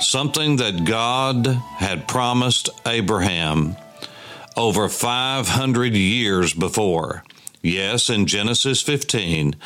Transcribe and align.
something 0.00 0.56
that 0.56 0.84
God 0.84 1.46
had 1.46 2.08
promised 2.08 2.68
Abraham 2.86 3.76
over 4.56 4.88
500 4.88 5.94
years 5.94 6.54
before. 6.54 7.24
Yes, 7.66 8.10
in 8.10 8.26
Genesis 8.26 8.80
15, 8.80 9.56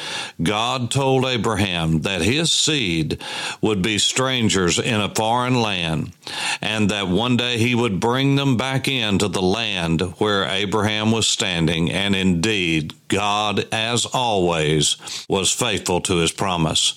God 0.42 0.90
told 0.90 1.26
Abraham 1.26 2.00
that 2.00 2.22
his 2.22 2.50
seed 2.50 3.20
would 3.60 3.82
be 3.82 3.98
strangers 3.98 4.78
in 4.78 5.02
a 5.02 5.14
foreign 5.14 5.60
land 5.60 6.14
and 6.62 6.88
that 6.88 7.08
one 7.08 7.36
day 7.36 7.58
he 7.58 7.74
would 7.74 8.00
bring 8.00 8.36
them 8.36 8.56
back 8.56 8.88
into 8.88 9.28
the 9.28 9.42
land 9.42 10.00
where 10.16 10.44
Abraham 10.44 11.12
was 11.12 11.28
standing. 11.28 11.90
And 11.90 12.16
indeed, 12.16 12.94
God, 13.08 13.66
as 13.70 14.06
always, 14.06 14.96
was 15.28 15.52
faithful 15.52 16.00
to 16.02 16.16
his 16.16 16.32
promise. 16.32 16.94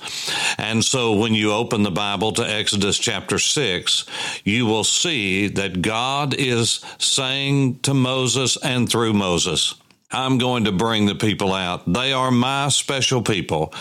And 0.57 0.85
so 0.85 1.11
when 1.17 1.33
you 1.33 1.51
open 1.51 1.83
the 1.83 1.91
Bible 1.91 2.31
to 2.33 2.49
Exodus 2.49 2.97
chapter 2.97 3.39
6, 3.39 4.05
you 4.45 4.65
will 4.65 4.85
see 4.85 5.49
that 5.49 5.81
God 5.81 6.33
is 6.33 6.79
saying 6.97 7.79
to 7.79 7.93
Moses 7.93 8.55
and 8.63 8.89
through 8.89 9.13
Moses, 9.13 9.75
I'm 10.13 10.37
going 10.37 10.65
to 10.65 10.71
bring 10.71 11.07
the 11.07 11.15
people 11.15 11.53
out. 11.53 11.91
They 11.91 12.13
are 12.13 12.31
my 12.31 12.69
special 12.69 13.21
people, 13.21 13.73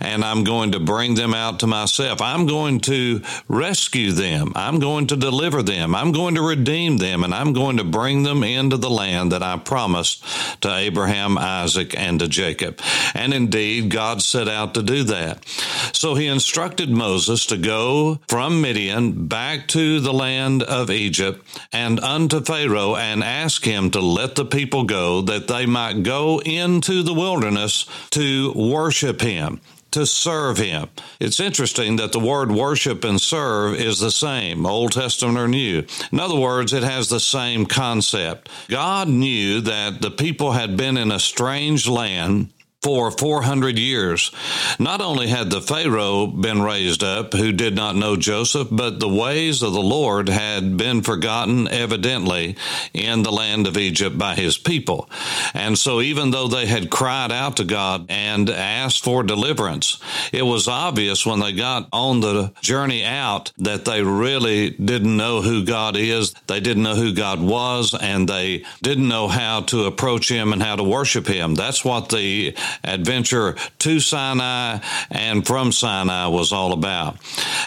and 0.00 0.24
I'm 0.24 0.44
going 0.44 0.72
to 0.72 0.80
bring 0.80 1.14
them 1.14 1.32
out 1.32 1.60
to 1.60 1.66
myself. 1.66 2.20
I'm 2.20 2.46
going 2.46 2.80
to 2.80 3.22
rescue 3.48 4.12
them. 4.12 4.52
I'm 4.56 4.78
going 4.80 5.06
to 5.08 5.16
deliver 5.16 5.62
them. 5.62 5.94
I'm 5.94 6.12
going 6.12 6.34
to 6.34 6.42
redeem 6.42 6.96
them, 6.96 7.22
and 7.22 7.32
I'm 7.32 7.52
going 7.52 7.76
to 7.76 7.84
bring 7.84 8.24
them 8.24 8.42
into 8.42 8.76
the 8.76 8.90
land 8.90 9.32
that 9.32 9.42
I 9.42 9.56
promised 9.58 10.24
to 10.62 10.74
Abraham, 10.74 11.38
Isaac, 11.38 11.94
and 11.96 12.18
to 12.20 12.28
Jacob. 12.28 12.80
And 13.14 13.32
indeed, 13.32 13.90
God 13.90 14.22
set 14.22 14.48
out 14.48 14.74
to 14.74 14.82
do 14.82 15.04
that. 15.04 15.46
So 15.92 16.14
he 16.14 16.26
instructed 16.26 16.90
Moses 16.90 17.46
to 17.46 17.56
go 17.56 18.18
from 18.28 18.60
Midian 18.60 19.28
back 19.28 19.68
to 19.68 20.00
the 20.00 20.12
land 20.12 20.62
of 20.62 20.90
Egypt 20.90 21.46
and 21.72 22.00
unto 22.00 22.42
Pharaoh 22.42 22.96
and 22.96 23.22
ask 23.22 23.64
him 23.64 23.90
to 23.92 24.00
let 24.00 24.34
the 24.34 24.44
people 24.44 24.84
go 24.84 25.20
that 25.22 25.48
they 25.48 25.66
might 25.76 26.02
go 26.02 26.40
into 26.40 27.02
the 27.02 27.12
wilderness 27.12 27.84
to 28.08 28.50
worship 28.54 29.20
him 29.20 29.60
to 29.90 30.06
serve 30.06 30.56
him. 30.56 30.88
It's 31.20 31.38
interesting 31.38 31.96
that 31.96 32.12
the 32.12 32.18
word 32.18 32.50
worship 32.50 33.04
and 33.04 33.20
serve 33.20 33.74
is 33.74 33.98
the 33.98 34.10
same, 34.10 34.64
Old 34.64 34.92
Testament 34.92 35.36
or 35.38 35.48
New. 35.48 35.84
In 36.10 36.18
other 36.18 36.38
words, 36.38 36.72
it 36.72 36.82
has 36.82 37.08
the 37.08 37.20
same 37.20 37.66
concept. 37.66 38.48
God 38.68 39.08
knew 39.08 39.60
that 39.60 40.00
the 40.00 40.10
people 40.10 40.52
had 40.52 40.78
been 40.78 40.96
in 40.96 41.12
a 41.12 41.18
strange 41.18 41.86
land 41.86 42.48
for 42.86 43.10
400 43.10 43.80
years. 43.80 44.30
Not 44.78 45.00
only 45.00 45.26
had 45.26 45.50
the 45.50 45.60
Pharaoh 45.60 46.28
been 46.28 46.62
raised 46.62 47.02
up 47.02 47.32
who 47.32 47.50
did 47.50 47.74
not 47.74 47.96
know 47.96 48.14
Joseph, 48.14 48.68
but 48.70 49.00
the 49.00 49.08
ways 49.08 49.60
of 49.64 49.72
the 49.72 49.82
Lord 49.82 50.28
had 50.28 50.76
been 50.76 51.02
forgotten 51.02 51.66
evidently 51.66 52.56
in 52.94 53.24
the 53.24 53.32
land 53.32 53.66
of 53.66 53.76
Egypt 53.76 54.16
by 54.16 54.36
his 54.36 54.56
people. 54.56 55.10
And 55.52 55.76
so 55.76 56.00
even 56.00 56.30
though 56.30 56.46
they 56.46 56.66
had 56.66 56.88
cried 56.88 57.32
out 57.32 57.56
to 57.56 57.64
God 57.64 58.06
and 58.08 58.48
asked 58.48 59.02
for 59.02 59.24
deliverance, 59.24 59.98
it 60.32 60.42
was 60.42 60.68
obvious 60.68 61.26
when 61.26 61.40
they 61.40 61.54
got 61.54 61.88
on 61.92 62.20
the 62.20 62.52
journey 62.60 63.04
out 63.04 63.50
that 63.58 63.84
they 63.84 64.04
really 64.04 64.70
didn't 64.70 65.16
know 65.16 65.42
who 65.42 65.64
God 65.64 65.96
is. 65.96 66.34
They 66.46 66.60
didn't 66.60 66.84
know 66.84 66.94
who 66.94 67.12
God 67.12 67.40
was 67.40 67.96
and 68.00 68.28
they 68.28 68.64
didn't 68.80 69.08
know 69.08 69.26
how 69.26 69.62
to 69.62 69.86
approach 69.86 70.30
him 70.30 70.52
and 70.52 70.62
how 70.62 70.76
to 70.76 70.84
worship 70.84 71.26
him. 71.26 71.56
That's 71.56 71.84
what 71.84 72.10
the 72.10 72.54
adventure 72.84 73.56
to 73.80 74.00
Sinai 74.00 74.78
and 75.10 75.46
from 75.46 75.72
Sinai 75.72 76.26
was 76.26 76.52
all 76.52 76.72
about. 76.72 77.16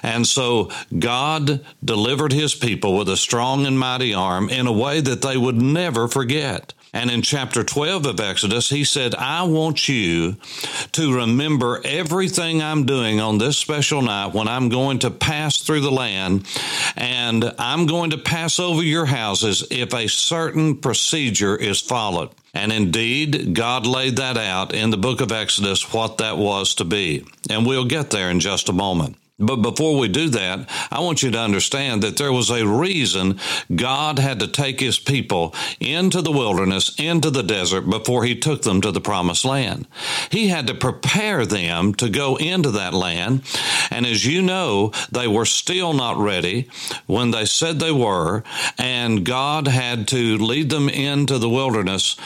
And 0.03 0.25
so 0.25 0.71
God 0.97 1.65
delivered 1.83 2.33
his 2.33 2.55
people 2.55 2.97
with 2.97 3.09
a 3.09 3.17
strong 3.17 3.65
and 3.65 3.79
mighty 3.79 4.13
arm 4.13 4.49
in 4.49 4.67
a 4.67 4.71
way 4.71 5.01
that 5.01 5.21
they 5.21 5.37
would 5.37 5.61
never 5.61 6.07
forget. 6.07 6.73
And 6.91 7.11
in 7.11 7.21
chapter 7.21 7.63
12 7.63 8.07
of 8.07 8.19
Exodus, 8.19 8.69
he 8.69 8.83
said, 8.83 9.13
I 9.13 9.43
want 9.43 9.87
you 9.87 10.37
to 10.93 11.15
remember 11.15 11.81
everything 11.85 12.63
I'm 12.63 12.85
doing 12.85 13.19
on 13.19 13.37
this 13.37 13.59
special 13.59 14.01
night 14.01 14.33
when 14.33 14.47
I'm 14.47 14.69
going 14.69 14.99
to 14.99 15.11
pass 15.11 15.57
through 15.57 15.81
the 15.81 15.91
land 15.91 16.47
and 16.95 17.53
I'm 17.59 17.85
going 17.85 18.09
to 18.11 18.17
pass 18.17 18.59
over 18.59 18.81
your 18.81 19.05
houses 19.05 19.67
if 19.69 19.93
a 19.93 20.07
certain 20.07 20.77
procedure 20.77 21.55
is 21.55 21.79
followed. 21.79 22.31
And 22.53 22.71
indeed, 22.71 23.53
God 23.53 23.85
laid 23.85 24.15
that 24.17 24.37
out 24.37 24.73
in 24.73 24.89
the 24.89 24.97
book 24.97 25.21
of 25.21 25.31
Exodus 25.31 25.93
what 25.93 26.17
that 26.17 26.37
was 26.37 26.75
to 26.75 26.85
be. 26.85 27.25
And 27.49 27.65
we'll 27.65 27.85
get 27.85 28.09
there 28.09 28.29
in 28.29 28.39
just 28.39 28.69
a 28.69 28.73
moment. 28.73 29.17
But 29.39 29.57
before 29.57 29.97
we 29.97 30.09
do 30.09 30.29
that, 30.29 30.69
I 30.91 30.99
want 30.99 31.23
you 31.23 31.31
to 31.31 31.39
understand 31.39 32.03
that 32.03 32.17
there 32.17 32.33
was 32.33 32.49
a 32.49 32.67
reason 32.67 33.39
God 33.73 34.19
had 34.19 34.39
to 34.41 34.47
take 34.47 34.79
his 34.79 34.99
people 34.99 35.55
into 35.79 36.21
the 36.21 36.31
wilderness, 36.31 36.93
into 36.99 37.29
the 37.29 37.43
desert, 37.43 37.89
before 37.89 38.25
he 38.25 38.35
took 38.35 38.63
them 38.63 38.81
to 38.81 38.91
the 38.91 38.99
promised 39.01 39.45
land. 39.45 39.87
He 40.29 40.49
had 40.49 40.67
to 40.67 40.73
prepare 40.73 41.45
them 41.45 41.93
to 41.95 42.09
go 42.09 42.35
into 42.35 42.71
that 42.71 42.93
land. 42.93 43.43
And 43.89 44.05
as 44.05 44.25
you 44.25 44.41
know, 44.41 44.91
they 45.11 45.27
were 45.27 45.45
still 45.45 45.93
not 45.93 46.17
ready 46.17 46.69
when 47.07 47.31
they 47.31 47.45
said 47.45 47.79
they 47.79 47.91
were. 47.91 48.43
And 48.77 49.25
God 49.25 49.67
had 49.67 50.07
to 50.09 50.37
lead 50.37 50.69
them 50.69 50.89
into 50.89 51.37
the 51.37 51.49
wilderness 51.49 52.17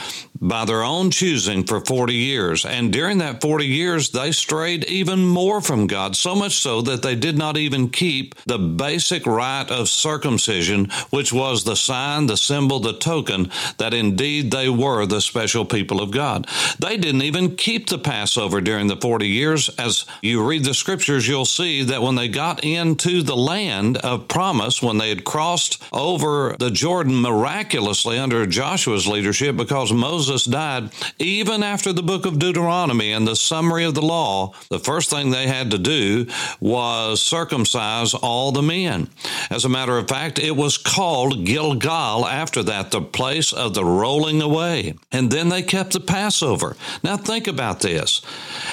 by 0.43 0.65
their 0.65 0.83
own 0.83 1.09
choosing 1.09 1.63
for 1.63 1.79
40 1.79 2.13
years. 2.13 2.65
And 2.65 2.91
during 2.91 3.19
that 3.19 3.41
40 3.41 3.65
years, 3.65 4.09
they 4.09 4.33
strayed 4.33 4.83
even 4.85 5.25
more 5.25 5.61
from 5.61 5.87
God, 5.87 6.17
so 6.17 6.35
much 6.35 6.57
so 6.57 6.81
that 6.81 7.01
they 7.01 7.15
did 7.15 7.37
not 7.37 7.55
even 7.55 7.89
keep 7.89 8.35
the 8.43 8.57
basic 8.57 9.25
rite 9.25 9.71
of 9.71 9.87
circumcision, 9.87 10.89
which 11.11 11.31
was 11.31 11.63
the 11.63 11.77
sign, 11.77 12.25
the 12.27 12.35
symbol, 12.35 12.81
the 12.81 12.93
token 12.93 13.49
that 13.77 13.93
indeed 13.93 14.51
they 14.51 14.67
were 14.67 15.05
the 15.05 15.21
special 15.21 15.63
people 15.63 16.01
of 16.01 16.11
God. 16.11 16.45
They 16.77 16.97
didn't 16.97 17.21
even 17.21 17.55
keep 17.55 17.87
the 17.87 17.97
Passover 17.97 18.59
during 18.59 18.87
the 18.87 18.97
40 18.97 19.25
years. 19.25 19.69
As 19.79 20.05
you 20.21 20.45
read 20.45 20.65
the 20.65 20.73
scriptures, 20.73 21.25
you'll 21.25 21.45
see 21.45 21.83
that 21.83 22.01
when 22.01 22.15
they 22.15 22.27
got 22.27 22.65
into 22.65 23.23
the 23.23 23.37
land 23.37 23.97
of 23.97 24.27
promise, 24.27 24.81
when 24.83 24.97
they 24.97 25.07
had 25.07 25.23
crossed 25.23 25.81
over 25.93 26.57
the 26.59 26.69
Jordan 26.69 27.21
miraculously 27.21 28.19
under 28.19 28.45
Joshua's 28.45 29.07
leadership, 29.07 29.55
because 29.55 29.93
Moses 29.93 30.32
died, 30.41 30.89
even 31.19 31.61
after 31.61 31.93
the 31.93 32.01
book 32.03 32.25
of 32.25 32.39
Deuteronomy 32.39 33.11
and 33.11 33.27
the 33.27 33.35
summary 33.35 33.83
of 33.83 33.93
the 33.93 34.01
law, 34.01 34.53
the 34.69 34.79
first 34.79 35.09
thing 35.09 35.29
they 35.29 35.47
had 35.47 35.71
to 35.71 35.77
do 35.77 36.25
was 36.59 37.21
circumcise 37.21 38.13
all 38.13 38.51
the 38.51 38.61
men. 38.61 39.09
As 39.49 39.65
a 39.65 39.69
matter 39.69 39.97
of 39.97 40.07
fact, 40.07 40.39
it 40.39 40.55
was 40.55 40.77
called 40.77 41.45
Gilgal 41.45 42.27
after 42.27 42.63
that, 42.63 42.91
the 42.91 43.01
place 43.01 43.53
of 43.53 43.73
the 43.73 43.85
rolling 43.85 44.41
away. 44.41 44.95
And 45.11 45.31
then 45.31 45.49
they 45.49 45.61
kept 45.61 45.93
the 45.93 45.99
Passover. 45.99 46.75
Now 47.03 47.17
think 47.17 47.47
about 47.47 47.81
this. 47.81 48.21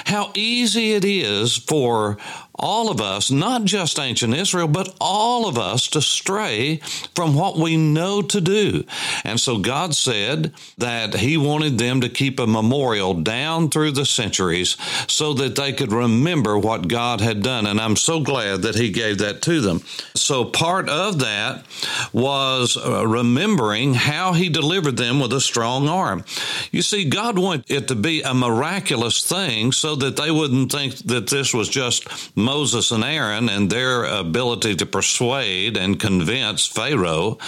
How 0.06 0.32
easy 0.34 0.92
it 0.92 1.04
is 1.04 1.56
for 1.56 2.16
all 2.60 2.90
of 2.90 3.00
us, 3.00 3.30
not 3.30 3.64
just 3.64 3.98
ancient 3.98 4.34
Israel, 4.34 4.68
but 4.68 4.94
all 5.00 5.48
of 5.48 5.58
us 5.58 5.88
to 5.88 6.02
stray 6.02 6.76
from 7.14 7.34
what 7.34 7.56
we 7.56 7.76
know 7.76 8.22
to 8.22 8.40
do. 8.40 8.84
And 9.24 9.40
so 9.40 9.58
God 9.58 9.94
said 9.94 10.52
that 10.78 11.14
He 11.14 11.36
wanted 11.36 11.78
them 11.78 12.02
to 12.02 12.08
keep 12.08 12.38
a 12.38 12.46
memorial 12.46 13.14
down 13.14 13.70
through 13.70 13.92
the 13.92 14.04
centuries 14.04 14.76
so 15.08 15.32
that 15.34 15.56
they 15.56 15.72
could 15.72 15.92
remember 15.92 16.58
what 16.58 16.88
God 16.88 17.20
had 17.20 17.42
done. 17.42 17.66
And 17.66 17.80
I'm 17.80 17.96
so 17.96 18.20
glad 18.20 18.62
that 18.62 18.74
He 18.74 18.90
gave 18.90 19.18
that 19.18 19.42
to 19.42 19.60
them. 19.60 19.80
So 20.14 20.44
part 20.44 20.88
of 20.88 21.20
that 21.20 21.64
was 22.12 22.76
uh, 22.76 23.06
remembering 23.06 23.94
how 23.94 24.34
He 24.34 24.48
delivered 24.50 24.98
them 24.98 25.18
with 25.18 25.32
a 25.32 25.40
strong 25.40 25.88
arm. 25.88 26.24
You 26.70 26.82
see, 26.82 27.08
God 27.08 27.38
wanted 27.38 27.70
it 27.70 27.88
to 27.88 27.94
be 27.94 28.20
a 28.20 28.34
miraculous 28.34 29.24
thing 29.26 29.72
so 29.72 29.96
that 29.96 30.16
they 30.16 30.30
wouldn't 30.30 30.70
think 30.70 30.96
that 31.06 31.28
this 31.28 31.54
was 31.54 31.68
just 31.68 32.36
Moses 32.50 32.90
and 32.90 33.04
Aaron 33.04 33.48
and 33.48 33.70
their 33.70 34.02
ability 34.04 34.74
to 34.74 34.84
persuade 34.84 35.76
and 35.76 36.00
convince 36.00 36.66
Pharaoh, 36.66 37.38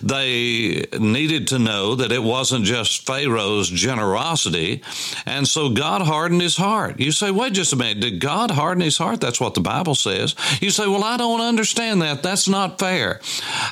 they 0.00 0.86
needed 1.00 1.48
to 1.48 1.58
know 1.58 1.96
that 1.96 2.12
it 2.12 2.22
wasn't 2.22 2.64
just 2.64 3.04
Pharaoh's 3.04 3.68
generosity. 3.68 4.80
And 5.26 5.48
so 5.48 5.70
God 5.70 6.02
hardened 6.02 6.42
his 6.42 6.56
heart. 6.56 7.00
You 7.00 7.10
say, 7.10 7.32
wait 7.32 7.54
just 7.54 7.72
a 7.72 7.76
minute, 7.76 7.98
did 7.98 8.20
God 8.20 8.52
harden 8.52 8.84
his 8.84 8.98
heart? 8.98 9.20
That's 9.20 9.40
what 9.40 9.54
the 9.54 9.60
Bible 9.60 9.96
says. 9.96 10.36
You 10.60 10.70
say, 10.70 10.86
well, 10.86 11.02
I 11.02 11.16
don't 11.16 11.40
understand 11.40 12.00
that. 12.02 12.22
That's 12.22 12.48
not 12.48 12.78
fair. 12.78 13.20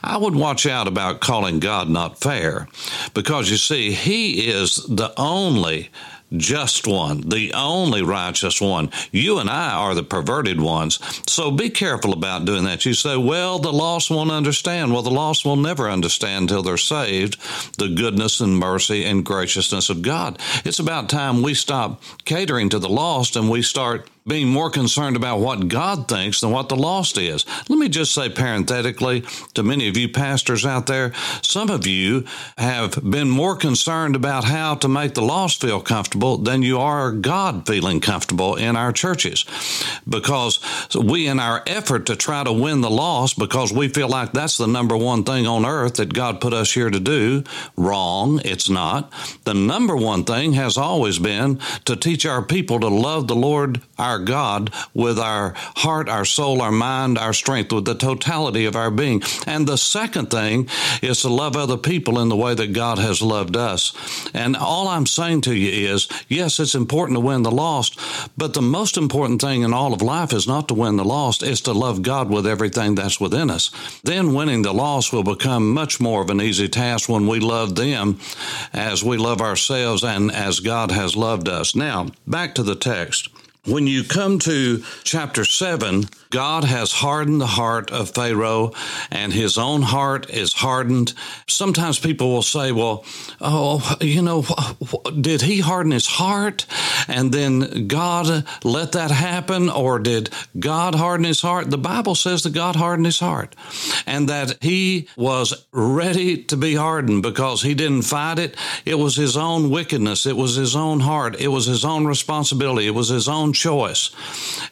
I 0.02 0.16
would 0.16 0.34
watch 0.34 0.66
out 0.66 0.88
about 0.88 1.20
calling 1.20 1.60
God 1.60 1.88
not 1.88 2.18
fair 2.18 2.66
because 3.14 3.48
you 3.48 3.58
see, 3.58 3.92
he 3.92 4.50
is 4.50 4.74
the 4.88 5.12
only 5.16 5.90
just 6.36 6.86
one, 6.86 7.22
the 7.28 7.52
only 7.54 8.02
righteous 8.02 8.60
one. 8.60 8.90
You 9.10 9.38
and 9.38 9.50
I 9.50 9.72
are 9.72 9.94
the 9.94 10.02
perverted 10.02 10.60
ones. 10.60 10.98
So 11.26 11.50
be 11.50 11.70
careful 11.70 12.12
about 12.12 12.44
doing 12.44 12.64
that. 12.64 12.84
You 12.86 12.94
say, 12.94 13.16
well, 13.16 13.58
the 13.58 13.72
lost 13.72 14.10
won't 14.10 14.30
understand. 14.30 14.92
Well, 14.92 15.02
the 15.02 15.10
lost 15.10 15.44
will 15.44 15.56
never 15.56 15.90
understand 15.90 16.50
until 16.50 16.62
they're 16.62 16.76
saved 16.76 17.38
the 17.78 17.88
goodness 17.88 18.40
and 18.40 18.58
mercy 18.58 19.04
and 19.04 19.24
graciousness 19.24 19.90
of 19.90 20.02
God. 20.02 20.38
It's 20.64 20.78
about 20.78 21.08
time 21.08 21.42
we 21.42 21.54
stop 21.54 22.02
catering 22.24 22.68
to 22.70 22.78
the 22.78 22.88
lost 22.88 23.36
and 23.36 23.50
we 23.50 23.62
start 23.62 24.08
being 24.26 24.48
more 24.48 24.70
concerned 24.70 25.16
about 25.16 25.40
what 25.40 25.68
God 25.68 26.08
thinks 26.08 26.40
than 26.40 26.50
what 26.50 26.68
the 26.68 26.76
lost 26.76 27.18
is. 27.18 27.44
Let 27.68 27.78
me 27.78 27.88
just 27.88 28.12
say 28.14 28.28
parenthetically 28.28 29.22
to 29.54 29.62
many 29.62 29.88
of 29.88 29.96
you 29.96 30.08
pastors 30.08 30.66
out 30.66 30.86
there, 30.86 31.12
some 31.42 31.70
of 31.70 31.86
you 31.86 32.24
have 32.58 32.98
been 33.08 33.30
more 33.30 33.56
concerned 33.56 34.14
about 34.16 34.44
how 34.44 34.74
to 34.76 34.88
make 34.88 35.14
the 35.14 35.22
lost 35.22 35.60
feel 35.60 35.80
comfortable 35.80 36.36
than 36.36 36.62
you 36.62 36.78
are 36.78 37.12
God 37.12 37.66
feeling 37.66 38.00
comfortable 38.00 38.56
in 38.56 38.76
our 38.76 38.92
churches. 38.92 39.44
Because 40.08 40.60
we, 40.94 41.26
in 41.26 41.40
our 41.40 41.62
effort 41.66 42.06
to 42.06 42.16
try 42.16 42.44
to 42.44 42.52
win 42.52 42.80
the 42.80 42.90
lost, 42.90 43.38
because 43.38 43.72
we 43.72 43.88
feel 43.88 44.08
like 44.08 44.32
that's 44.32 44.58
the 44.58 44.66
number 44.66 44.96
one 44.96 45.24
thing 45.24 45.46
on 45.46 45.64
earth 45.64 45.94
that 45.94 46.12
God 46.12 46.40
put 46.40 46.52
us 46.52 46.72
here 46.72 46.90
to 46.90 47.00
do, 47.00 47.42
wrong, 47.76 48.40
it's 48.44 48.68
not. 48.68 49.12
The 49.44 49.54
number 49.54 49.96
one 49.96 50.24
thing 50.24 50.52
has 50.54 50.76
always 50.76 51.18
been 51.18 51.58
to 51.84 51.96
teach 51.96 52.26
our 52.26 52.42
people 52.42 52.80
to 52.80 52.88
love 52.88 53.26
the 53.26 53.36
Lord 53.36 53.80
our 53.98 54.09
our 54.10 54.18
God 54.18 54.72
with 54.92 55.18
our 55.18 55.54
heart, 55.56 56.08
our 56.08 56.24
soul, 56.24 56.60
our 56.60 56.72
mind, 56.72 57.16
our 57.16 57.32
strength, 57.32 57.72
with 57.72 57.84
the 57.84 57.94
totality 57.94 58.64
of 58.64 58.74
our 58.74 58.90
being. 58.90 59.22
And 59.46 59.66
the 59.66 59.78
second 59.78 60.30
thing 60.30 60.68
is 61.00 61.22
to 61.22 61.28
love 61.28 61.56
other 61.56 61.76
people 61.76 62.18
in 62.18 62.28
the 62.28 62.36
way 62.36 62.54
that 62.54 62.72
God 62.72 62.98
has 62.98 63.22
loved 63.22 63.56
us. 63.56 63.94
And 64.34 64.56
all 64.56 64.88
I'm 64.88 65.06
saying 65.06 65.42
to 65.42 65.54
you 65.54 65.92
is 65.94 66.08
yes, 66.28 66.58
it's 66.58 66.74
important 66.74 67.16
to 67.16 67.20
win 67.20 67.42
the 67.42 67.50
lost, 67.50 68.00
but 68.36 68.54
the 68.54 68.62
most 68.62 68.96
important 68.96 69.40
thing 69.40 69.62
in 69.62 69.72
all 69.72 69.94
of 69.94 70.02
life 70.02 70.32
is 70.32 70.48
not 70.48 70.66
to 70.68 70.74
win 70.74 70.96
the 70.96 71.04
lost, 71.04 71.42
it's 71.42 71.60
to 71.62 71.72
love 71.72 72.02
God 72.02 72.28
with 72.30 72.46
everything 72.46 72.96
that's 72.96 73.20
within 73.20 73.48
us. 73.50 73.70
Then 74.02 74.34
winning 74.34 74.62
the 74.62 74.74
lost 74.74 75.12
will 75.12 75.22
become 75.22 75.72
much 75.72 76.00
more 76.00 76.22
of 76.22 76.30
an 76.30 76.40
easy 76.40 76.68
task 76.68 77.08
when 77.08 77.28
we 77.28 77.38
love 77.38 77.76
them 77.76 78.18
as 78.72 79.04
we 79.04 79.16
love 79.16 79.40
ourselves 79.40 80.02
and 80.02 80.32
as 80.32 80.60
God 80.60 80.90
has 80.90 81.14
loved 81.14 81.48
us. 81.48 81.76
Now, 81.76 82.08
back 82.26 82.54
to 82.56 82.62
the 82.64 82.74
text. 82.74 83.28
When 83.66 83.86
you 83.86 84.04
come 84.04 84.38
to 84.40 84.82
chapter 85.04 85.44
7, 85.44 86.04
God 86.30 86.64
has 86.64 86.92
hardened 86.92 87.42
the 87.42 87.46
heart 87.46 87.90
of 87.90 88.10
Pharaoh 88.10 88.72
and 89.10 89.32
his 89.32 89.58
own 89.58 89.82
heart 89.82 90.30
is 90.30 90.54
hardened. 90.54 91.12
Sometimes 91.46 91.98
people 91.98 92.30
will 92.30 92.42
say, 92.42 92.72
well, 92.72 93.04
oh, 93.40 93.96
you 94.00 94.22
know, 94.22 94.46
did 95.20 95.42
he 95.42 95.60
harden 95.60 95.92
his 95.92 96.06
heart 96.06 96.64
and 97.06 97.32
then 97.32 97.86
God 97.86 98.46
let 98.64 98.92
that 98.92 99.10
happen? 99.10 99.68
Or 99.68 99.98
did 99.98 100.30
God 100.58 100.94
harden 100.94 101.24
his 101.24 101.42
heart? 101.42 101.70
The 101.70 101.76
Bible 101.76 102.14
says 102.14 102.44
that 102.44 102.54
God 102.54 102.76
hardened 102.76 103.06
his 103.06 103.20
heart 103.20 103.56
and 104.06 104.28
that 104.28 104.56
he 104.62 105.08
was 105.16 105.66
ready 105.72 106.44
to 106.44 106.56
be 106.56 106.76
hardened 106.76 107.22
because 107.22 107.60
he 107.60 107.74
didn't 107.74 108.02
fight 108.02 108.38
it. 108.38 108.56
It 108.86 108.94
was 108.94 109.16
his 109.16 109.36
own 109.36 109.68
wickedness. 109.68 110.24
It 110.24 110.36
was 110.36 110.54
his 110.54 110.74
own 110.74 111.00
heart. 111.00 111.38
It 111.38 111.48
was 111.48 111.66
his 111.66 111.84
own 111.84 112.06
responsibility. 112.06 112.86
It 112.86 112.94
was 112.94 113.08
his 113.08 113.28
own 113.28 113.49
choice. 113.52 114.10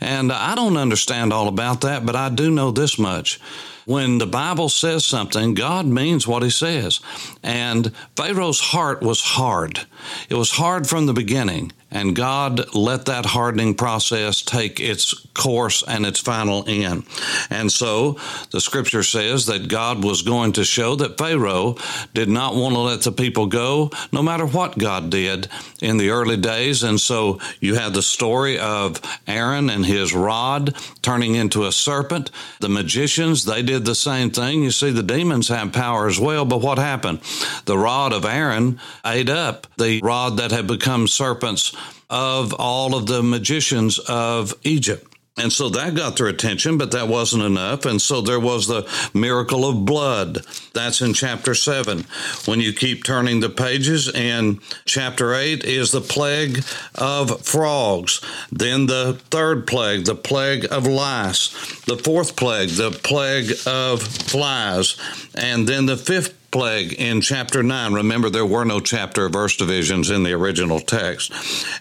And 0.00 0.32
I 0.32 0.54
don't 0.54 0.76
understand 0.76 1.32
all 1.32 1.48
about 1.48 1.80
that, 1.82 2.04
but 2.06 2.16
I 2.16 2.28
do 2.28 2.50
know 2.50 2.70
this 2.70 2.98
much. 2.98 3.40
When 3.84 4.19
the 4.19 4.26
Bible 4.26 4.69
says 4.69 5.04
something, 5.04 5.54
God 5.54 5.86
means 5.86 6.28
what 6.28 6.42
he 6.42 6.50
says. 6.50 7.00
And 7.42 7.92
Pharaoh's 8.16 8.60
heart 8.60 9.00
was 9.00 9.20
hard. 9.22 9.86
It 10.28 10.34
was 10.34 10.50
hard 10.50 10.86
from 10.86 11.06
the 11.06 11.14
beginning. 11.14 11.72
And 11.90 12.14
God 12.14 12.75
let 12.75 13.06
that 13.06 13.25
hardening 13.25 13.75
process 13.75 14.43
take 14.43 14.79
its 14.79 15.14
course 15.32 15.82
and 15.87 16.05
its 16.05 16.20
final 16.20 16.64
end. 16.69 17.05
And 17.49 17.73
so 17.73 18.19
the 18.50 18.61
scripture 18.61 19.02
says 19.02 19.46
that 19.46 19.69
God 19.69 20.05
was 20.05 20.20
going 20.20 20.52
to 20.55 20.64
show 20.64 20.96
that 20.96 21.17
Pharaoh 21.17 21.76
did 22.12 22.29
not 22.29 22.55
want 22.55 22.75
to 22.75 22.81
let 22.81 23.02
the 23.02 23.12
people 23.12 23.46
go, 23.46 23.90
no 24.12 24.23
matter 24.23 24.44
what 24.44 24.76
God 24.76 25.08
did 25.08 25.49
in 25.81 25.96
the 25.96 26.11
early 26.11 26.37
days. 26.37 26.82
And 26.82 27.00
so 27.00 27.40
you 27.61 27.76
have 27.76 27.94
the 27.94 28.02
story 28.02 28.58
of 28.58 29.00
Aaron 29.26 29.70
and 29.70 29.87
his 29.87 30.12
rod 30.12 30.76
turning 31.00 31.37
into 31.37 31.64
a 31.64 31.73
serpent. 31.73 32.31
The 32.61 32.69
magicians, 32.69 33.46
they 33.46 33.62
did 33.62 33.87
the 33.87 33.94
same 33.94 34.31
thing. 34.31 34.62
You 34.62 34.73
see, 34.73 34.90
the 34.90 35.02
demons 35.02 35.49
have 35.49 35.73
power 35.73 36.06
as 36.06 36.20
well. 36.20 36.44
But 36.44 36.61
what 36.61 36.76
happened? 36.76 37.20
The 37.64 37.79
rod 37.79 38.12
of 38.12 38.26
Aaron 38.26 38.79
ate 39.06 39.31
up 39.31 39.67
the 39.79 40.00
rod 40.02 40.37
that 40.37 40.50
had 40.50 40.67
become 40.67 41.08
serpents 41.08 41.75
of 42.10 42.54
all 42.54 42.94
of 42.94 43.06
the 43.06 43.22
magicians 43.22 43.98
of 43.98 44.54
Egypt. 44.64 45.04
And 45.40 45.52
so 45.52 45.69
that 45.69 45.94
got 45.94 46.16
their 46.16 46.26
attention, 46.26 46.78
but 46.78 46.90
that 46.90 47.06
wasn't 47.06 47.44
enough. 47.44 47.84
And 47.84 48.02
so 48.02 48.20
there 48.20 48.40
was 48.40 48.66
the 48.66 48.88
miracle 49.14 49.64
of 49.69 49.84
blood. 49.84 50.44
That's 50.75 51.00
in 51.00 51.14
chapter 51.14 51.54
7. 51.54 52.04
When 52.46 52.60
you 52.60 52.72
keep 52.72 53.04
turning 53.04 53.38
the 53.38 53.48
pages, 53.48 54.08
and 54.08 54.60
chapter 54.84 55.34
8 55.34 55.62
is 55.62 55.92
the 55.92 56.00
plague 56.00 56.64
of 56.96 57.42
frogs. 57.42 58.20
Then 58.50 58.86
the 58.86 59.20
third 59.30 59.69
plague, 59.69 60.06
the 60.06 60.16
plague 60.16 60.66
of 60.72 60.88
lice. 60.88 61.50
The 61.84 61.96
fourth 61.96 62.34
plague, 62.34 62.70
the 62.70 62.90
plague 62.90 63.52
of 63.64 64.02
flies. 64.02 64.96
And 65.36 65.69
then 65.69 65.86
the 65.86 65.96
fifth 65.96 66.34
plague 66.50 66.95
in 66.95 67.21
chapter 67.21 67.62
9. 67.62 67.93
Remember, 67.93 68.31
there 68.31 68.47
were 68.47 68.65
no 68.65 68.81
chapter 68.81 69.29
verse 69.29 69.56
divisions 69.56 70.11
in 70.11 70.23
the 70.23 70.33
original 70.33 70.81
text. 70.81 71.33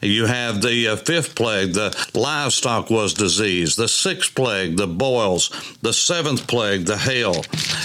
You 0.02 0.26
have 0.26 0.62
the 0.62 0.90
uh, 0.90 0.96
fifth 0.98 1.36
plague, 1.36 1.74
the 1.74 1.96
livestock 2.14 2.90
was 2.90 3.14
diseased. 3.14 3.78
The 3.78 3.88
sixth 3.88 4.36
plague, 4.36 4.78
the 4.78 4.88
boils. 4.88 5.50
The 5.82 5.94
seventh 5.94 6.48
plague, 6.48 6.86
the 6.86 6.98
hail. 6.98 7.44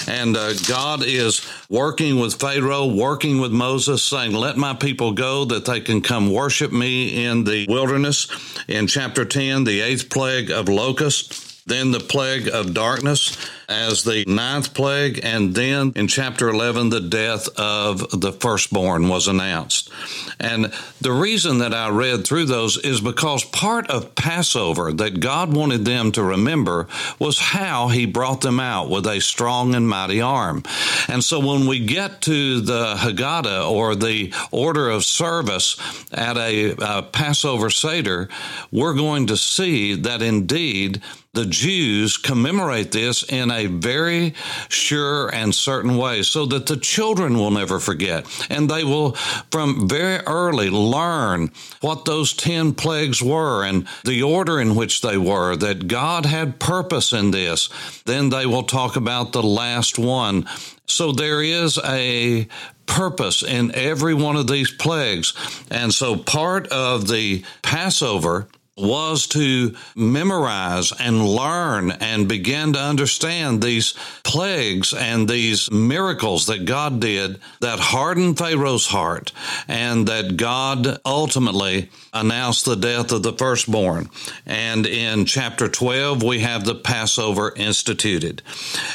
And 0.08 0.36
uh, 0.36 0.54
God 0.68 1.04
is 1.04 1.46
working 1.70 2.18
with 2.18 2.34
Pharaoh, 2.34 2.86
working 2.86 3.40
with 3.40 3.52
Moses, 3.52 4.02
saying, 4.02 4.32
Let 4.32 4.56
my 4.56 4.74
people 4.74 5.12
go 5.12 5.44
that 5.46 5.64
they 5.64 5.80
can 5.80 6.00
come 6.00 6.32
worship 6.32 6.72
me 6.72 7.24
in 7.24 7.44
the 7.44 7.66
wilderness. 7.68 8.28
In 8.68 8.86
chapter 8.86 9.24
10, 9.24 9.64
the 9.64 9.80
eighth 9.80 10.10
plague 10.10 10.50
of 10.50 10.68
locusts 10.68 11.52
then 11.64 11.92
the 11.92 12.00
plague 12.00 12.48
of 12.48 12.74
darkness 12.74 13.36
as 13.72 14.04
the 14.04 14.24
ninth 14.26 14.74
plague, 14.74 15.20
and 15.22 15.54
then 15.54 15.92
in 15.96 16.06
chapter 16.06 16.48
11, 16.48 16.90
the 16.90 17.00
death 17.00 17.48
of 17.58 18.20
the 18.20 18.32
firstborn 18.32 19.08
was 19.08 19.26
announced. 19.26 19.90
And 20.38 20.72
the 21.00 21.12
reason 21.12 21.58
that 21.58 21.74
I 21.74 21.88
read 21.88 22.24
through 22.24 22.44
those 22.44 22.76
is 22.76 23.00
because 23.00 23.44
part 23.44 23.90
of 23.90 24.14
Passover 24.14 24.92
that 24.92 25.20
God 25.20 25.54
wanted 25.54 25.84
them 25.84 26.12
to 26.12 26.22
remember 26.22 26.86
was 27.18 27.38
how 27.38 27.88
He 27.88 28.06
brought 28.06 28.42
them 28.42 28.60
out 28.60 28.90
with 28.90 29.06
a 29.06 29.20
strong 29.20 29.74
and 29.74 29.88
mighty 29.88 30.20
arm. 30.20 30.62
And 31.08 31.24
so 31.24 31.40
when 31.40 31.66
we 31.66 31.84
get 31.84 32.20
to 32.22 32.60
the 32.60 32.94
Haggadah 32.96 33.70
or 33.70 33.94
the 33.94 34.32
order 34.50 34.90
of 34.90 35.04
service 35.04 35.76
at 36.12 36.36
a, 36.36 36.74
a 36.78 37.02
Passover 37.02 37.70
Seder, 37.70 38.28
we're 38.70 38.94
going 38.94 39.26
to 39.28 39.36
see 39.36 39.94
that 39.94 40.22
indeed 40.22 41.00
the 41.34 41.46
Jews 41.46 42.18
commemorate 42.18 42.92
this 42.92 43.22
in 43.22 43.50
very 43.66 44.34
sure 44.68 45.28
and 45.34 45.54
certain 45.54 45.96
way 45.96 46.22
so 46.22 46.46
that 46.46 46.66
the 46.66 46.76
children 46.76 47.36
will 47.36 47.50
never 47.50 47.78
forget. 47.78 48.26
And 48.50 48.70
they 48.70 48.84
will, 48.84 49.12
from 49.50 49.88
very 49.88 50.18
early, 50.26 50.70
learn 50.70 51.50
what 51.80 52.04
those 52.04 52.32
10 52.32 52.74
plagues 52.74 53.22
were 53.22 53.64
and 53.64 53.86
the 54.04 54.22
order 54.22 54.60
in 54.60 54.74
which 54.74 55.00
they 55.00 55.16
were, 55.16 55.56
that 55.56 55.88
God 55.88 56.26
had 56.26 56.58
purpose 56.58 57.12
in 57.12 57.30
this. 57.30 57.68
Then 58.04 58.28
they 58.28 58.46
will 58.46 58.64
talk 58.64 58.96
about 58.96 59.32
the 59.32 59.42
last 59.42 59.98
one. 59.98 60.46
So 60.86 61.12
there 61.12 61.42
is 61.42 61.78
a 61.78 62.48
purpose 62.86 63.42
in 63.42 63.74
every 63.74 64.14
one 64.14 64.36
of 64.36 64.46
these 64.46 64.70
plagues. 64.70 65.34
And 65.70 65.92
so 65.94 66.16
part 66.16 66.68
of 66.68 67.08
the 67.08 67.44
Passover 67.62 68.48
was 68.82 69.26
to 69.28 69.74
memorize 69.94 70.92
and 70.98 71.26
learn 71.26 71.90
and 71.92 72.28
begin 72.28 72.72
to 72.72 72.78
understand 72.80 73.62
these 73.62 73.94
plagues 74.24 74.92
and 74.92 75.28
these 75.28 75.70
miracles 75.70 76.46
that 76.46 76.64
God 76.64 77.00
did 77.00 77.38
that 77.60 77.78
hardened 77.78 78.38
Pharaoh's 78.38 78.86
heart 78.88 79.32
and 79.68 80.08
that 80.08 80.36
God 80.36 81.00
ultimately 81.04 81.90
announced 82.12 82.64
the 82.64 82.76
death 82.76 83.12
of 83.12 83.22
the 83.22 83.32
firstborn. 83.32 84.10
And 84.44 84.86
in 84.86 85.24
chapter 85.24 85.68
12, 85.68 86.22
we 86.22 86.40
have 86.40 86.64
the 86.64 86.74
Passover 86.74 87.52
instituted. 87.56 88.42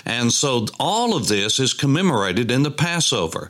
And 0.06 0.32
so 0.32 0.67
all 0.79 1.15
of 1.15 1.27
this 1.27 1.60
is 1.60 1.74
commemorated 1.74 2.51
in 2.51 2.63
the 2.63 2.72
Passover. 2.72 3.50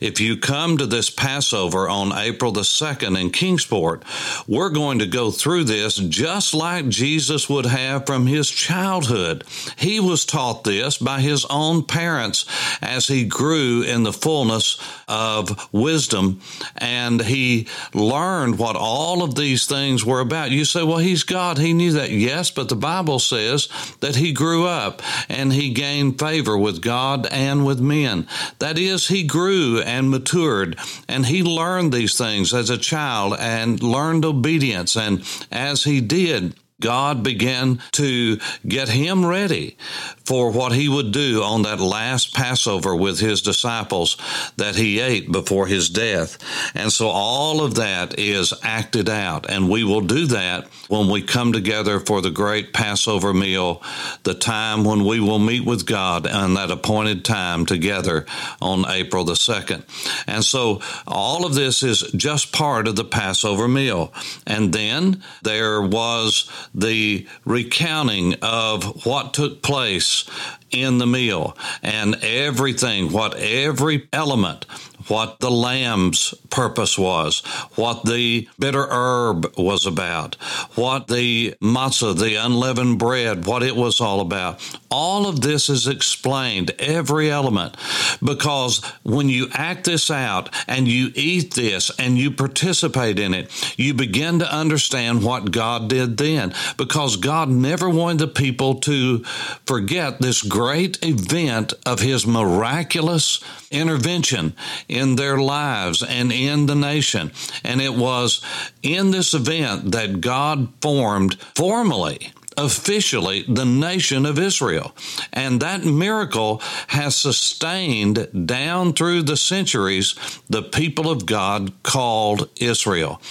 If 0.00 0.20
you 0.20 0.36
come 0.36 0.78
to 0.78 0.86
this 0.86 1.10
Passover 1.10 1.88
on 1.88 2.12
April 2.12 2.52
the 2.52 2.60
2nd 2.60 3.18
in 3.18 3.30
Kingsport, 3.30 4.04
we're 4.46 4.70
going 4.70 5.00
to 5.00 5.06
go 5.06 5.30
through 5.30 5.64
this 5.70 5.94
just 5.94 6.52
like 6.52 6.88
Jesus 6.88 7.48
would 7.48 7.64
have 7.64 8.04
from 8.04 8.26
his 8.26 8.50
childhood. 8.50 9.44
He 9.76 10.00
was 10.00 10.24
taught 10.24 10.64
this 10.64 10.98
by 10.98 11.20
his 11.20 11.46
own 11.48 11.84
parents 11.84 12.44
as 12.82 13.06
he 13.06 13.24
grew 13.24 13.82
in 13.82 14.02
the 14.02 14.12
fullness 14.12 14.78
of 15.06 15.68
wisdom 15.72 16.40
and 16.76 17.20
he 17.20 17.68
learned 17.94 18.58
what 18.58 18.74
all 18.74 19.22
of 19.22 19.36
these 19.36 19.66
things 19.66 20.04
were 20.04 20.18
about. 20.18 20.50
You 20.50 20.64
say, 20.64 20.82
well, 20.82 20.98
he's 20.98 21.22
God. 21.22 21.56
He 21.56 21.72
knew 21.72 21.92
that. 21.92 22.10
Yes, 22.10 22.50
but 22.50 22.68
the 22.68 22.74
Bible 22.74 23.20
says 23.20 23.68
that 24.00 24.16
he 24.16 24.32
grew 24.32 24.66
up 24.66 25.02
and 25.28 25.52
he 25.52 25.70
gained 25.70 26.18
favor 26.18 26.58
with 26.58 26.82
God 26.82 27.26
and 27.30 27.64
with 27.64 27.80
men. 27.80 28.26
That 28.58 28.76
is, 28.76 29.06
he 29.06 29.22
grew 29.22 29.80
and 29.82 30.10
matured 30.10 30.76
and 31.08 31.26
he 31.26 31.44
learned 31.44 31.92
these 31.92 32.18
things 32.18 32.52
as 32.52 32.70
a 32.70 32.78
child 32.78 33.36
and 33.38 33.80
learned 33.80 34.24
obedience. 34.24 34.96
And 34.96 35.24
as 35.50 35.84
he 35.84 36.00
did, 36.00 36.54
God 36.80 37.22
began 37.22 37.80
to 37.92 38.38
get 38.66 38.88
him 38.88 39.24
ready 39.24 39.76
for 40.24 40.50
what 40.50 40.72
he 40.72 40.88
would 40.88 41.12
do 41.12 41.42
on 41.42 41.62
that 41.62 41.80
last 41.80 42.34
Passover 42.34 42.94
with 42.94 43.20
his 43.20 43.42
disciples 43.42 44.16
that 44.56 44.76
he 44.76 45.00
ate 45.00 45.30
before 45.30 45.66
his 45.66 45.88
death. 45.88 46.38
And 46.74 46.92
so 46.92 47.08
all 47.08 47.62
of 47.62 47.74
that 47.74 48.18
is 48.18 48.54
acted 48.62 49.08
out. 49.08 49.48
And 49.50 49.68
we 49.68 49.84
will 49.84 50.00
do 50.00 50.26
that 50.26 50.68
when 50.88 51.08
we 51.08 51.22
come 51.22 51.52
together 51.52 52.00
for 52.00 52.20
the 52.20 52.30
great 52.30 52.72
Passover 52.72 53.32
meal, 53.32 53.82
the 54.22 54.34
time 54.34 54.84
when 54.84 55.04
we 55.04 55.20
will 55.20 55.38
meet 55.38 55.64
with 55.64 55.86
God 55.86 56.26
on 56.26 56.54
that 56.54 56.70
appointed 56.70 57.24
time 57.24 57.66
together 57.66 58.26
on 58.60 58.84
April 58.88 59.24
the 59.24 59.34
2nd. 59.34 59.84
And 60.26 60.44
so 60.44 60.80
all 61.06 61.44
of 61.44 61.54
this 61.54 61.82
is 61.82 62.02
just 62.12 62.52
part 62.52 62.88
of 62.88 62.96
the 62.96 63.04
Passover 63.04 63.68
meal. 63.68 64.12
And 64.46 64.72
then 64.72 65.22
there 65.42 65.80
was 65.82 66.50
the 66.74 67.26
recounting 67.44 68.34
of 68.42 69.04
what 69.04 69.34
took 69.34 69.62
place 69.62 70.28
in 70.70 70.98
the 70.98 71.06
meal. 71.06 71.56
And 71.82 72.16
everything, 72.22 73.12
what 73.12 73.34
every 73.36 74.08
element 74.12 74.66
what 75.08 75.40
the 75.40 75.50
lamb's 75.50 76.34
purpose 76.50 76.98
was, 76.98 77.40
what 77.74 78.04
the 78.04 78.48
bitter 78.58 78.86
herb 78.90 79.54
was 79.56 79.86
about, 79.86 80.34
what 80.74 81.08
the 81.08 81.54
matzah, 81.62 82.18
the 82.18 82.36
unleavened 82.36 82.98
bread, 82.98 83.46
what 83.46 83.62
it 83.62 83.76
was 83.76 84.00
all 84.00 84.20
about. 84.20 84.60
All 84.90 85.26
of 85.26 85.40
this 85.40 85.68
is 85.68 85.86
explained, 85.86 86.72
every 86.78 87.30
element, 87.30 87.76
because 88.22 88.84
when 89.02 89.28
you 89.28 89.48
act 89.52 89.84
this 89.84 90.10
out 90.10 90.48
and 90.66 90.88
you 90.88 91.12
eat 91.14 91.54
this 91.54 91.90
and 91.98 92.18
you 92.18 92.30
participate 92.30 93.18
in 93.18 93.34
it, 93.34 93.50
you 93.78 93.94
begin 93.94 94.40
to 94.40 94.52
understand 94.52 95.22
what 95.22 95.52
God 95.52 95.88
did 95.88 96.16
then, 96.16 96.52
because 96.76 97.16
God 97.16 97.48
never 97.48 97.88
wanted 97.88 98.18
the 98.18 98.28
people 98.28 98.76
to 98.80 99.24
forget 99.66 100.20
this 100.20 100.42
great 100.42 100.98
event 101.04 101.72
of 101.86 102.00
His 102.00 102.26
miraculous 102.26 103.42
intervention 103.70 104.54
in 104.90 105.16
their 105.16 105.38
lives 105.38 106.02
and 106.02 106.32
in 106.32 106.66
the 106.66 106.74
nation. 106.74 107.32
And 107.64 107.80
it 107.80 107.94
was 107.94 108.42
in 108.82 109.10
this 109.10 109.34
event 109.34 109.92
that 109.92 110.20
God 110.20 110.68
formed 110.80 111.40
formally 111.54 112.32
officially 112.56 113.44
the 113.48 113.64
nation 113.64 114.26
of 114.26 114.38
Israel. 114.38 114.94
And 115.32 115.60
that 115.60 115.84
miracle 115.84 116.60
has 116.88 117.16
sustained 117.16 118.46
down 118.46 118.92
through 118.92 119.22
the 119.22 119.36
centuries 119.36 120.14
the 120.48 120.62
people 120.62 121.10
of 121.10 121.26
God 121.26 121.72
called 121.82 122.50
Israel. 122.56 123.22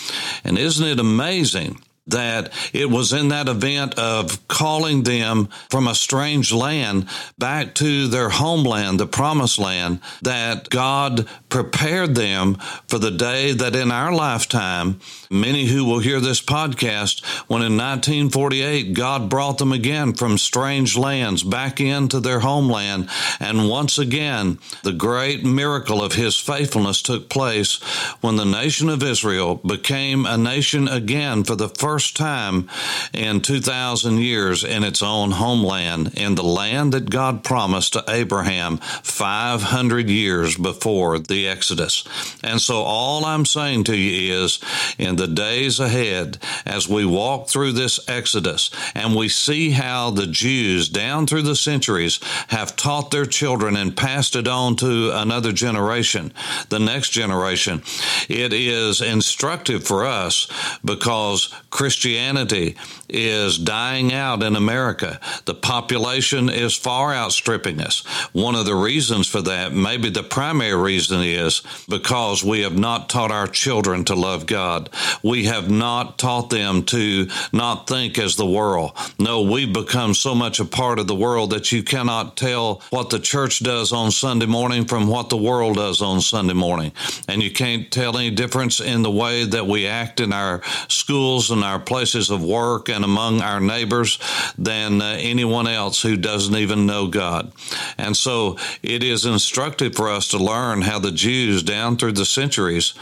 And 0.44 0.58
isn't 0.58 0.86
it 0.86 1.00
amazing? 1.00 1.80
That 2.10 2.52
it 2.74 2.90
was 2.90 3.14
in 3.14 3.30
that 3.30 3.48
event 3.48 3.98
of 3.98 4.48
calling 4.48 5.04
them 5.04 5.48
from 5.70 5.88
a 5.88 5.96
strange 5.96 6.52
land 6.52 7.08
back 7.38 7.76
to 7.76 8.08
their 8.08 8.30
homeland, 8.30 9.00
the 9.00 9.08
promised 9.08 9.60
land, 9.60 10.00
that 10.22 10.70
God 10.70 11.28
prepared 11.50 12.16
them 12.16 12.56
for 12.88 13.00
the 13.00 13.12
day 13.12 13.52
that 13.54 13.76
in 13.76 13.92
our 13.92 14.14
lifetime, 14.14 15.00
many 15.30 15.66
who 15.66 15.86
will 15.86 16.00
hear 16.00 16.20
this 16.20 16.42
podcast, 16.42 17.24
when 17.48 17.62
in 17.62 17.78
1948, 17.78 18.94
God 18.94 19.30
brought 19.30 19.58
them 19.58 19.72
again 19.72 20.14
from 20.14 20.38
strange 20.38 20.98
lands 20.98 21.44
back 21.44 21.80
into 21.80 22.20
their 22.20 22.40
homeland. 22.40 23.10
And 23.40 23.70
once 23.70 23.98
again, 23.98 24.60
the 24.84 24.94
great 24.94 25.44
miracle 25.44 26.04
of 26.04 26.14
his 26.14 26.40
faithfulness 26.40 27.02
took 27.02 27.30
place 27.30 27.82
when 28.22 28.36
the 28.36 28.46
nation 28.46 28.90
of 28.90 29.04
Israel 29.04 29.56
became 29.56 30.26
a 30.26 30.38
nation 30.38 30.88
again 30.88 31.44
for 31.44 31.56
the 31.56 31.70
first 31.70 31.99
first 32.00 32.16
time 32.16 32.66
in 33.12 33.42
2,000 33.42 34.20
years 34.20 34.64
in 34.64 34.86
its 34.86 35.04
own 35.04 35.32
homeland, 35.32 36.14
in 36.16 36.36
the 36.36 36.42
land 36.42 36.94
that 36.94 37.10
God 37.10 37.44
promised 37.44 37.92
to 37.92 38.06
Abraham 38.08 38.78
500 38.78 40.10
years 40.10 40.56
before 40.56 41.20
the 41.20 41.46
Exodus. 41.46 42.06
And 42.42 42.62
so, 42.62 42.84
all 42.84 43.26
I'm 43.26 43.46
saying 43.46 43.84
to 43.86 43.98
you 43.98 44.34
is 44.46 44.62
in 44.98 45.18
the 45.18 45.28
days 45.28 45.82
ahead, 45.82 46.38
as 46.66 46.88
we 46.88 47.04
walk 47.04 47.50
through 47.50 47.74
this 47.74 48.00
Exodus 48.08 48.72
and 48.96 49.14
we 49.14 49.28
see 49.28 49.72
how 49.72 50.10
the 50.10 50.28
Jews 50.28 50.88
down 50.88 51.28
through 51.28 51.42
the 51.42 51.54
centuries 51.54 52.22
have 52.48 52.78
taught 52.78 53.12
their 53.12 53.26
children 53.26 53.76
and 53.76 53.98
passed 53.98 54.38
it 54.38 54.48
on 54.48 54.78
to 54.78 55.12
another 55.14 55.52
generation, 55.52 56.32
the 56.70 56.80
next 56.80 57.10
generation, 57.10 57.84
it 58.30 58.54
is 58.54 59.02
instructive 59.02 59.84
for 59.84 60.06
us 60.06 60.48
because 60.86 61.54
Christianity 61.80 62.76
is 63.08 63.58
dying 63.58 64.14
out 64.14 64.44
in 64.44 64.58
America. 64.58 65.18
The 65.46 65.54
population 65.54 66.50
is 66.50 66.76
far 66.76 67.16
outstripping 67.16 67.80
us. 67.80 68.02
One 68.34 68.56
of 68.56 68.66
the 68.66 68.76
reasons 68.76 69.28
for 69.28 69.42
that, 69.44 69.72
maybe 69.72 70.10
the 70.10 70.22
primary 70.22 70.76
reason, 70.76 71.22
is 71.22 71.64
because 71.88 72.44
we 72.44 72.64
have 72.64 72.78
not 72.78 73.08
taught 73.08 73.32
our 73.32 73.48
children 73.48 74.04
to 74.06 74.16
love 74.16 74.46
God. 74.46 74.90
We 75.24 75.46
have 75.46 75.72
not 75.72 76.18
taught 76.18 76.50
them 76.50 76.84
to 76.88 77.30
not 77.54 77.88
think 77.88 78.20
as 78.20 78.36
the 78.36 78.46
world. 78.46 78.92
No, 79.18 79.44
we've 79.44 79.72
become 79.72 80.14
so 80.14 80.36
much 80.36 80.60
a 80.60 80.66
part 80.66 81.00
of 81.00 81.08
the 81.08 81.16
world 81.16 81.52
that 81.52 81.72
you 81.72 81.82
cannot 81.82 82.36
tell 82.36 82.82
what 82.90 83.10
the 83.10 83.20
church 83.20 83.60
does 83.60 83.94
on 83.94 84.12
Sunday 84.12 84.48
morning 84.48 84.84
from 84.84 85.08
what 85.08 85.30
the 85.30 85.38
world 85.38 85.78
does 85.78 86.02
on 86.02 86.20
Sunday 86.20 86.54
morning. 86.54 86.92
And 87.30 87.42
you 87.42 87.52
can't 87.52 87.90
tell 87.90 88.18
any 88.18 88.32
difference 88.32 88.82
in 88.82 89.02
the 89.02 89.10
way 89.10 89.46
that 89.46 89.66
we 89.66 89.88
act 89.88 90.20
in 90.20 90.34
our 90.34 90.62
schools 90.90 91.52
and 91.52 91.64
our 91.64 91.69
our 91.70 91.80
places 91.80 92.30
of 92.30 92.44
work 92.44 92.90
and 92.90 93.06
among 93.06 93.42
our 93.42 93.60
neighbors 93.60 94.20
than 94.58 95.02
uh, 95.02 95.18
anyone 95.20 95.68
else 95.68 96.02
who 96.02 96.18
doesn't 96.18 96.56
even 96.56 96.86
know 96.86 97.08
God. 97.08 97.52
And 97.98 98.18
so 98.18 98.58
it 98.82 99.04
is 99.04 99.26
instructive 99.26 99.96
for 99.96 100.10
us 100.10 100.30
to 100.30 100.38
learn 100.38 100.82
how 100.82 101.00
the 101.00 101.12
Jews 101.12 101.64
down 101.64 101.98
through 101.98 102.14
the 102.14 102.26
centuries 102.26 102.94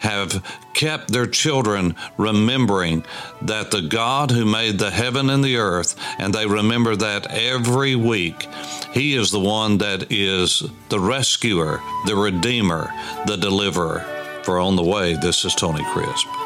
have 0.00 0.44
kept 0.74 1.10
their 1.10 1.26
children 1.26 1.94
remembering 2.18 3.04
that 3.42 3.70
the 3.70 3.82
God 3.82 4.30
who 4.30 4.44
made 4.44 4.78
the 4.78 4.90
heaven 4.90 5.30
and 5.30 5.42
the 5.42 5.56
earth, 5.56 5.96
and 6.18 6.34
they 6.34 6.46
remember 6.46 6.96
that 6.96 7.30
every 7.30 7.96
week, 7.96 8.46
He 8.92 9.14
is 9.14 9.30
the 9.30 9.40
one 9.40 9.78
that 9.78 10.12
is 10.12 10.62
the 10.88 11.00
rescuer, 11.00 11.80
the 12.06 12.16
redeemer, 12.16 12.92
the 13.26 13.36
deliverer. 13.36 14.04
For 14.44 14.60
On 14.60 14.76
the 14.76 14.82
Way, 14.82 15.14
this 15.14 15.44
is 15.44 15.54
Tony 15.54 15.82
Crisp. 15.92 16.45